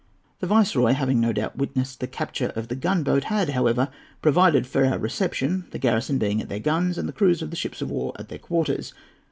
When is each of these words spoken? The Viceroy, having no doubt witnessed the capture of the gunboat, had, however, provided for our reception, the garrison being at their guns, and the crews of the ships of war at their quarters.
The 0.39 0.47
Viceroy, 0.47 0.93
having 0.93 1.21
no 1.21 1.31
doubt 1.31 1.57
witnessed 1.59 1.99
the 1.99 2.07
capture 2.07 2.51
of 2.55 2.69
the 2.69 2.75
gunboat, 2.75 3.25
had, 3.25 3.49
however, 3.51 3.89
provided 4.19 4.65
for 4.65 4.83
our 4.83 4.97
reception, 4.97 5.65
the 5.69 5.77
garrison 5.77 6.17
being 6.17 6.41
at 6.41 6.49
their 6.49 6.57
guns, 6.57 6.97
and 6.97 7.07
the 7.07 7.13
crews 7.13 7.43
of 7.43 7.51
the 7.51 7.55
ships 7.55 7.83
of 7.83 7.91
war 7.91 8.11
at 8.17 8.27
their 8.29 8.39
quarters. 8.39 8.95